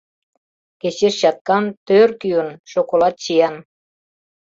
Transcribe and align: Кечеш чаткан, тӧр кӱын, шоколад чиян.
Кечеш 0.81 1.15
чаткан, 1.21 1.65
тӧр 1.87 2.09
кӱын, 2.21 2.49
шоколад 2.71 3.15
чиян. 3.23 3.55